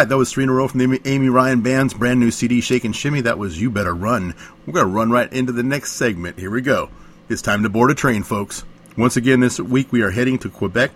Right, 0.00 0.08
that 0.10 0.16
was 0.18 0.30
three 0.30 0.44
in 0.44 0.50
a 0.50 0.52
row 0.52 0.68
from 0.68 0.80
the 0.80 1.00
Amy, 1.06 1.30
Ryan 1.30 1.62
Band's 1.62 1.94
brand 1.94 2.20
new 2.20 2.30
CD, 2.30 2.60
Shake 2.60 2.84
and 2.84 2.94
Shimmy. 2.94 3.22
That 3.22 3.38
was 3.38 3.58
You 3.58 3.70
Better 3.70 3.94
Run. 3.94 4.34
We're 4.66 4.74
going 4.74 4.86
to 4.86 4.92
run 4.92 5.10
right 5.10 5.32
into 5.32 5.52
the 5.52 5.62
next 5.62 5.92
segment. 5.92 6.38
Here 6.38 6.50
we 6.50 6.60
go. 6.60 6.90
It's 7.30 7.40
time 7.40 7.62
to 7.62 7.70
board 7.70 7.90
a 7.90 7.94
train, 7.94 8.22
folks. 8.22 8.62
Once 8.98 9.16
again, 9.16 9.40
this 9.40 9.58
week 9.58 9.92
we 9.92 10.02
are 10.02 10.10
heading 10.10 10.38
to 10.40 10.50
Quebec 10.50 10.90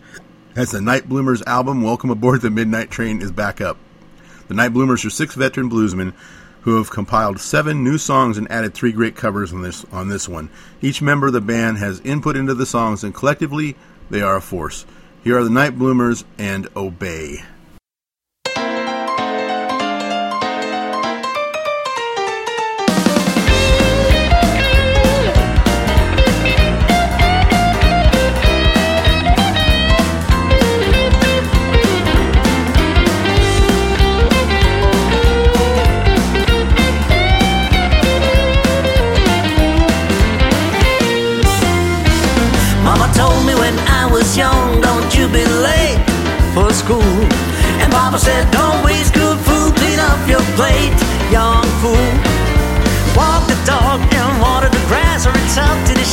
as 0.55 0.72
the 0.72 0.82
Night 0.82 1.09
Bloomers 1.09 1.40
album, 1.47 1.81
Welcome 1.81 2.10
Aboard 2.10 2.43
the 2.43 2.51
Midnight 2.51 2.90
Train, 2.90 3.22
is 3.22 3.32
back 3.32 3.62
up. 3.62 3.78
The 4.48 4.55
Night 4.55 4.74
Bloomers 4.74 5.02
are 5.06 5.10
six 5.10 5.35
veteran 5.35 5.70
bluesmen 5.70 6.12
who 6.62 6.77
have 6.77 6.90
compiled 6.90 7.40
seven 7.40 7.82
new 7.82 7.97
songs 7.97 8.36
and 8.36 8.52
added 8.52 8.74
three 8.74 8.93
great 8.93 9.16
covers 9.16 9.51
on 9.51 9.62
this 9.62 9.86
on 9.93 10.10
this 10.10 10.28
one. 10.28 10.51
Each 10.82 11.01
member 11.01 11.28
of 11.28 11.32
the 11.32 11.40
band 11.40 11.78
has 11.78 12.01
input 12.01 12.36
into 12.36 12.52
the 12.52 12.66
songs, 12.66 13.02
and 13.02 13.14
collectively 13.14 13.77
they 14.10 14.20
are 14.20 14.36
a 14.36 14.43
force. 14.43 14.85
Here 15.24 15.39
are 15.39 15.44
the 15.44 15.48
Night 15.48 15.78
Bloomers 15.78 16.24
and 16.36 16.68
Obey. 16.77 17.44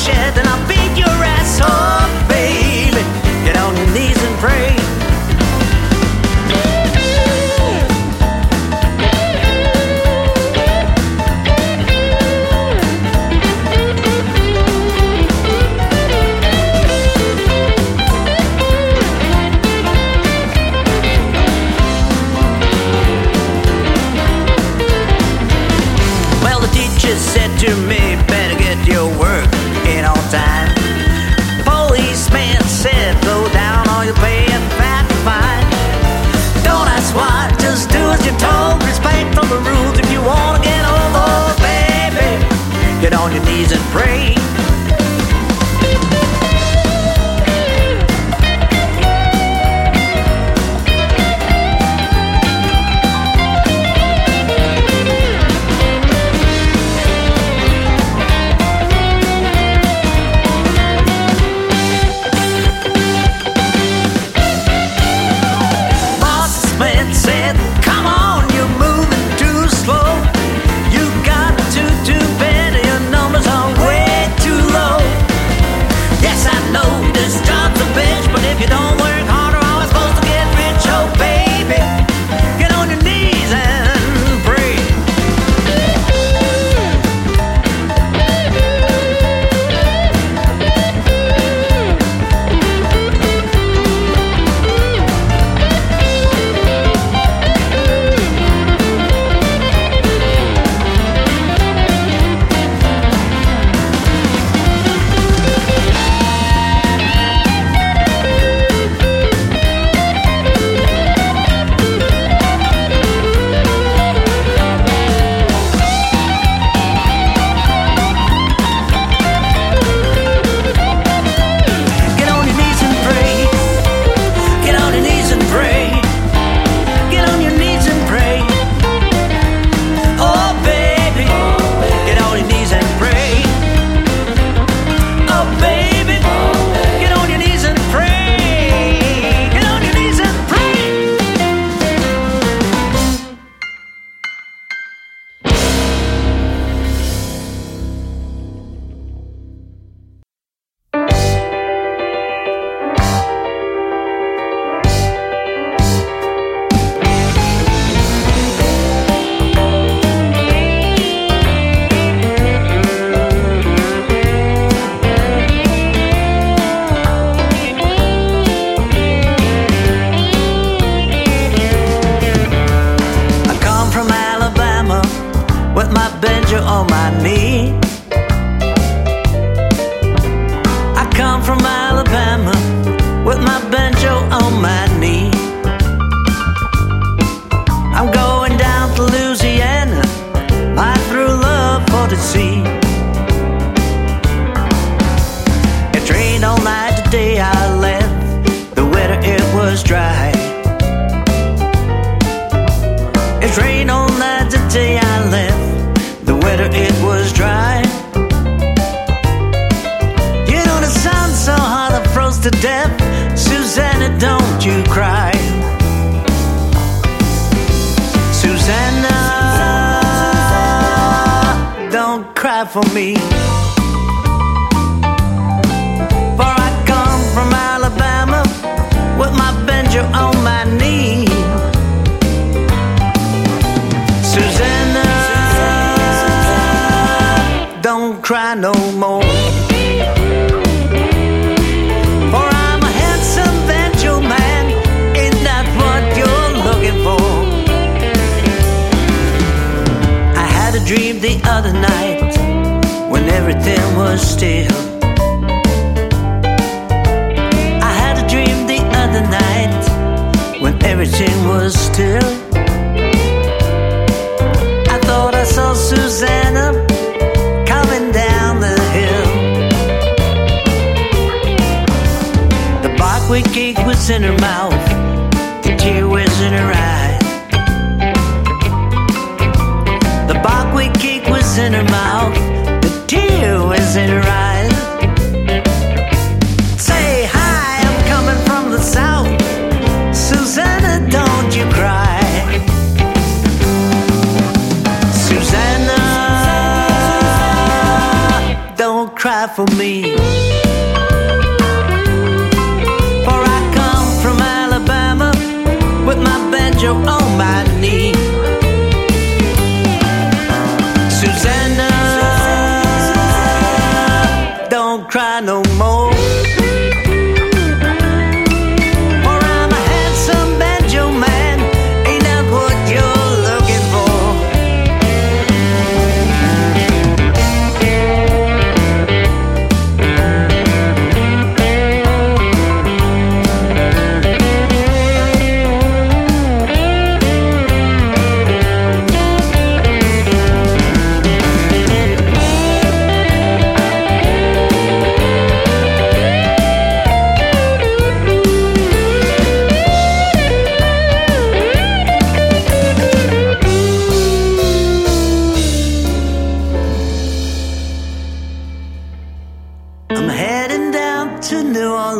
Up 0.09 0.46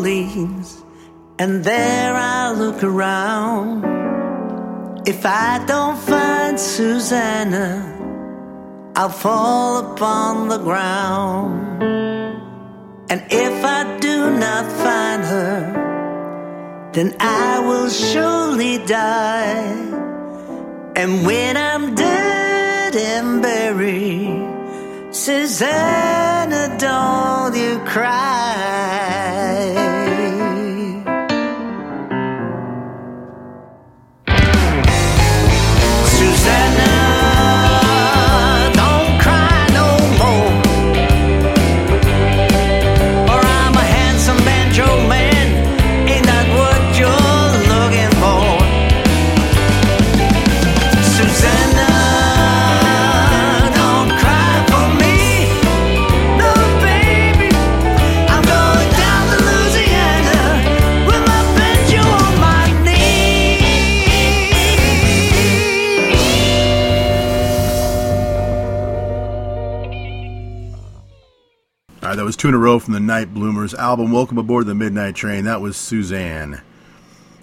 Orleans, 0.08 0.82
and 1.38 1.66
there 1.66 2.16
I 2.16 2.52
look 2.54 2.82
around. 2.82 3.84
If 5.06 5.26
I 5.26 5.62
don't 5.68 5.98
find 5.98 6.58
Susanna, 6.58 7.72
I'll 8.96 9.10
fall 9.10 9.92
upon 9.92 10.48
the 10.48 10.60
ground. 10.60 11.84
And 13.12 13.22
if 13.30 13.66
I 13.66 13.98
do 14.00 14.32
not 14.32 14.66
find 14.84 15.24
her, 15.26 16.90
then 16.94 17.14
I 17.20 17.60
will 17.68 17.90
surely 17.90 18.78
die. 18.86 19.60
And 20.96 21.26
when 21.26 21.58
I'm 21.58 21.96
dead 21.96 22.96
and 22.96 23.42
buried, 23.42 25.14
Susanna, 25.14 26.78
don't 26.80 27.56
you 27.58 27.80
cry. 27.80 29.47
two 72.38 72.50
in 72.50 72.54
a 72.54 72.58
row 72.60 72.78
from 72.78 72.94
the 72.94 73.00
Night 73.00 73.34
Bloomers 73.34 73.74
album 73.74 74.12
Welcome 74.12 74.38
Aboard 74.38 74.68
the 74.68 74.76
Midnight 74.76 75.16
Train. 75.16 75.46
That 75.46 75.60
was 75.60 75.76
Suzanne. 75.76 76.62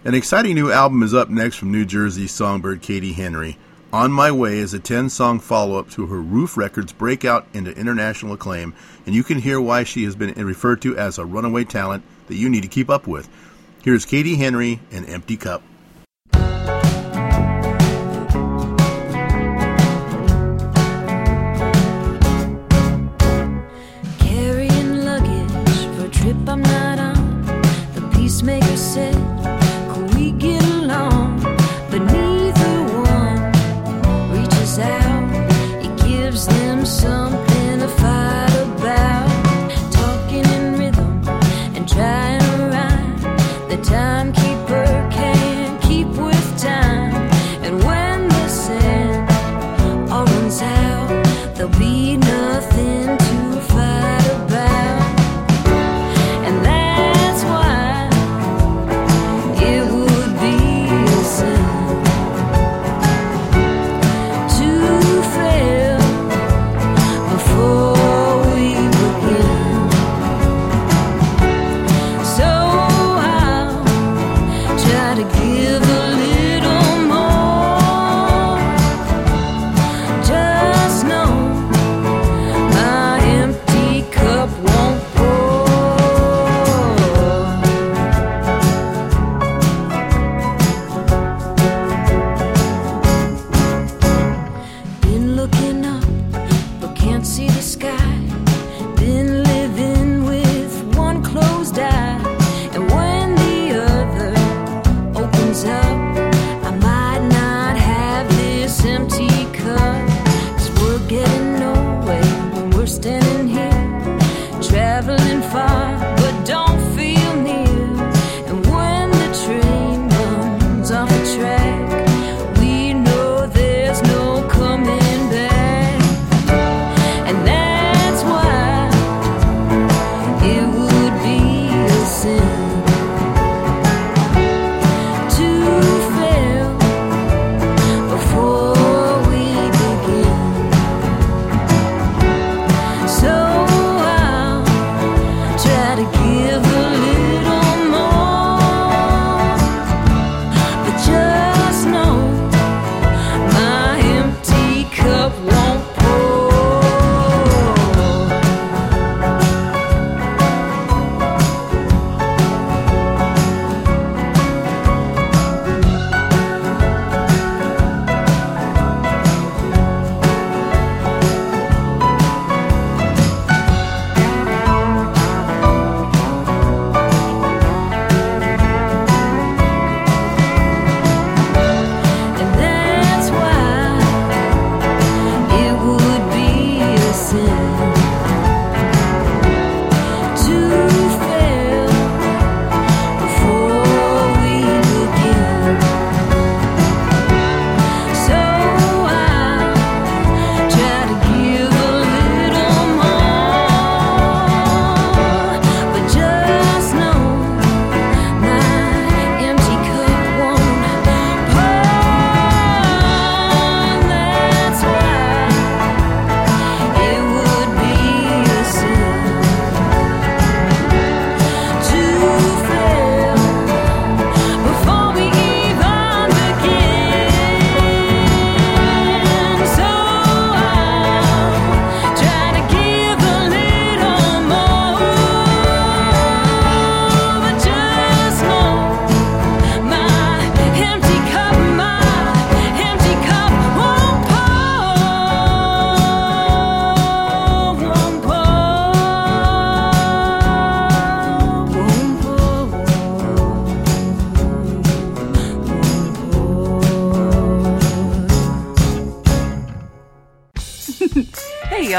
An 0.05 0.15
exciting 0.15 0.55
new 0.55 0.71
album 0.71 1.03
is 1.03 1.13
up 1.13 1.29
next 1.29 1.57
from 1.57 1.73
New 1.73 1.85
Jersey 1.85 2.29
songbird 2.29 2.81
Katie 2.81 3.13
Henry. 3.13 3.59
On 3.93 4.13
My 4.13 4.31
Way 4.31 4.59
is 4.59 4.73
a 4.73 4.79
10 4.79 5.09
song 5.09 5.41
follow 5.41 5.81
up 5.81 5.91
to 5.91 6.07
her 6.07 6.21
Ruf 6.21 6.57
Records 6.57 6.93
breakout 6.93 7.49
into 7.53 7.77
international 7.77 8.35
acclaim, 8.35 8.73
and 9.05 9.17
you 9.17 9.25
can 9.25 9.41
hear 9.41 9.61
why 9.61 9.83
she 9.83 10.05
has 10.05 10.15
been 10.15 10.33
referred 10.35 10.81
to 10.83 10.97
as 10.97 11.19
a 11.19 11.25
runaway 11.25 11.65
talent 11.65 12.05
that 12.29 12.37
you 12.37 12.49
need 12.49 12.63
to 12.63 12.69
keep 12.69 12.89
up 12.89 13.09
with. 13.09 13.29
Here's 13.83 14.05
Katie 14.05 14.37
Henry 14.37 14.79
and 14.93 15.09
Empty 15.09 15.37
Cup. 15.37 15.65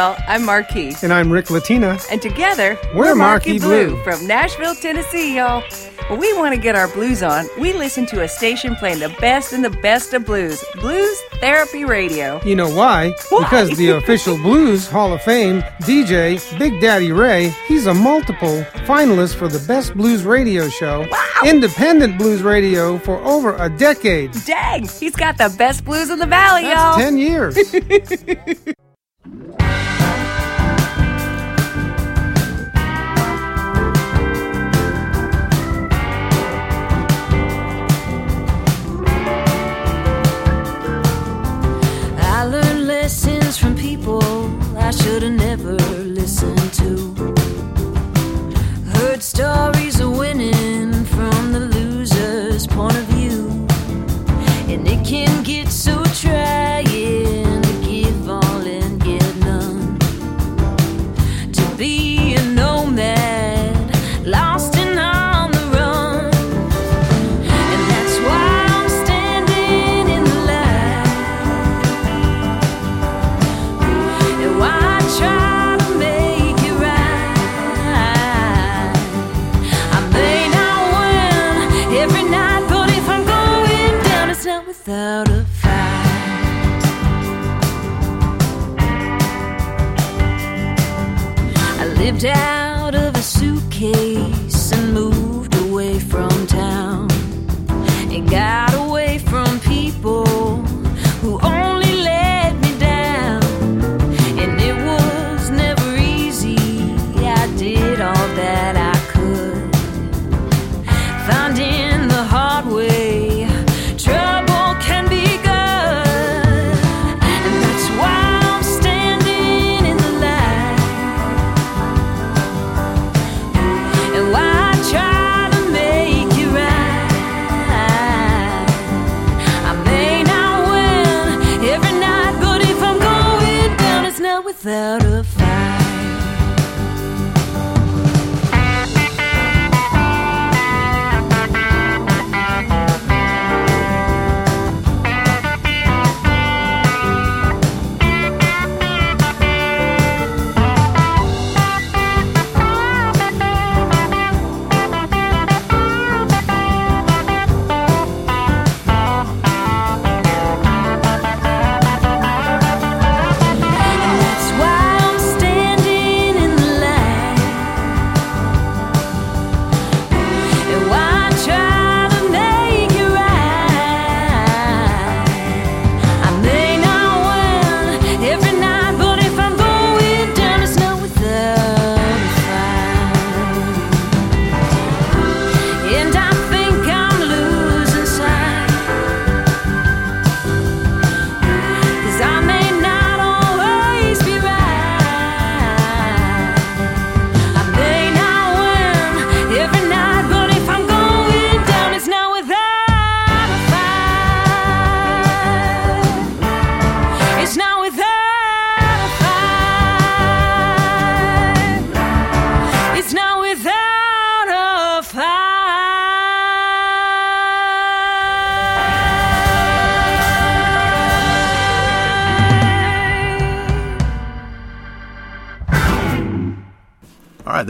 Y'all, 0.06 0.16
I'm 0.28 0.46
Markey. 0.46 0.94
And 1.02 1.12
I'm 1.12 1.32
Ric 1.32 1.50
Latina. 1.50 1.98
And 2.12 2.22
together, 2.22 2.78
We're 2.94 3.16
Markey 3.16 3.58
Blue. 3.58 3.98
from 4.04 4.28
Nashville, 4.28 4.76
Tennessee, 4.76 5.38
y'all. 5.38 5.64
When 6.10 6.20
we 6.20 6.32
want 6.38 6.54
to 6.54 6.62
get 6.62 6.76
our 6.76 6.88
blues 6.88 7.24
on, 7.24 7.48
we 7.60 7.74
listen 7.74 8.06
to 8.08 8.22
a 8.22 8.28
station 8.28 8.76
playing 8.76 9.00
the 9.00 9.10
best 9.20 9.52
and 9.52 9.66
the 9.66 9.72
best 9.72 10.14
of 10.14 10.24
blues. 10.24 10.64
Blues 10.76 11.20
Therapy 11.40 11.86
Radio. 11.86 12.40
You 12.46 12.56
know 12.56 12.70
why? 12.70 13.14
Because 13.32 13.76
the 13.76 13.90
official 13.98 14.38
Blues 14.38 14.88
Hall 14.88 15.12
of 15.14 15.24
Fame 15.24 15.62
DJ, 15.82 16.38
Big 16.60 16.80
Daddy 16.80 17.12
Ray, 17.12 17.50
he's 17.68 17.88
a 17.88 17.94
multiple 17.96 18.62
finalist 18.86 19.34
for 19.34 19.48
the 19.48 19.58
Best 19.68 19.96
Blues 19.96 20.24
Radio 20.24 20.70
Show, 20.70 21.08
independent 21.44 22.20
blues 22.20 22.44
radio 22.44 23.00
for 23.00 23.18
over 23.24 23.56
a 23.56 23.76
decade. 23.76 24.32
Dang, 24.46 24.88
he's 24.88 25.16
got 25.16 25.40
the 25.40 25.52
best 25.58 25.84
blues 25.84 26.12
in 26.12 26.20
the 26.20 26.28
valley, 26.28 26.62
That's 26.62 26.80
y'all. 26.80 26.98
10 26.98 27.18
years. 27.18 27.58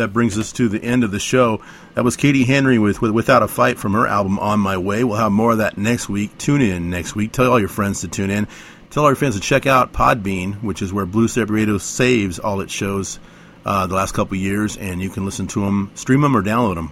that 0.06 0.14
brings 0.14 0.38
us 0.38 0.52
to 0.52 0.70
the 0.70 0.84
end 0.84 1.04
of 1.04 1.10
the 1.10 1.20
show. 1.20 1.62
That 1.96 2.04
was 2.04 2.16
Katie 2.16 2.44
Henry 2.44 2.78
with, 2.78 3.02
with 3.02 3.10
Without 3.10 3.42
a 3.42 3.48
Fight 3.48 3.80
from 3.80 3.94
her 3.94 4.06
album 4.06 4.38
On 4.38 4.60
My 4.60 4.78
Way. 4.78 5.04
We'll 5.04 5.18
have 5.18 5.32
more 5.32 5.54
of 5.54 5.58
that 5.58 5.80
next 5.80 6.08
week. 6.08 6.38
Tune 6.38 6.62
in 6.62 6.92
next 6.92 7.16
week. 7.16 7.32
Tell 7.32 7.50
all 7.50 7.60
your 7.60 7.70
friends 7.70 8.02
to 8.02 8.08
tune 8.08 8.30
in. 8.30 8.48
Tell 8.92 9.02
all 9.02 9.10
your 9.10 9.16
friends 9.16 9.34
to 9.34 9.42
check 9.42 9.66
out 9.66 9.94
Podbean, 9.94 10.62
which 10.62 10.84
is 10.84 10.94
where 10.94 11.08
Blue 11.08 11.28
Therapy 11.28 11.54
Radio 11.54 11.80
saves 11.80 12.38
all 12.38 12.62
its 12.62 12.72
shows 12.72 13.20
uh, 13.66 13.88
the 13.88 13.96
last 13.96 14.12
couple 14.12 14.38
years, 14.38 14.78
and 14.78 15.02
you 15.02 15.10
can 15.10 15.26
listen 15.26 15.48
to 15.48 15.62
them, 15.62 15.90
stream 15.96 16.22
them, 16.22 16.38
or 16.38 16.44
download 16.44 16.76
them, 16.76 16.90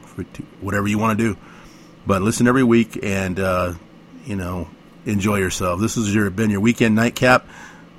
whatever 0.60 0.88
you 0.88 0.98
want 0.98 1.16
to 1.16 1.24
do. 1.24 1.40
But 2.08 2.24
listen 2.24 2.48
every 2.48 2.64
week 2.64 2.98
and, 3.04 3.40
uh, 3.40 3.74
you 4.26 4.36
know, 4.36 4.68
enjoy 5.06 5.38
yourself. 5.38 5.80
This 5.80 5.94
has 5.94 6.12
been 6.32 6.50
your 6.50 6.62
weekend 6.62 6.96
nightcap. 6.96 7.46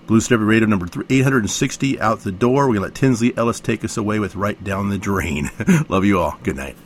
Blue 0.06 0.20
Therapy 0.20 0.44
Radio 0.44 0.68
number 0.68 0.86
three, 0.86 1.06
860 1.08 2.00
out 2.00 2.20
the 2.20 2.32
door. 2.32 2.72
To 2.72 2.80
let 2.80 2.94
Tinsley 2.94 3.36
Ellis 3.36 3.60
take 3.60 3.84
us 3.84 3.96
away 3.96 4.18
with 4.18 4.36
Right 4.36 4.62
Down 4.62 4.90
the 4.90 4.98
Drain. 4.98 5.50
Love 5.88 6.04
you 6.04 6.18
all. 6.18 6.38
Good 6.42 6.56
night. 6.56 6.76